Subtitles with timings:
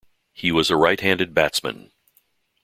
[0.33, 1.91] He was a right-handed batsman.